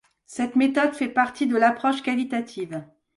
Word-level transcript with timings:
Cette 0.25 0.55
méthode 0.55 0.95
fait 0.95 1.09
partie 1.11 1.45
de 1.45 1.55
l’approche 1.55 2.01
qualitative. 2.01 2.83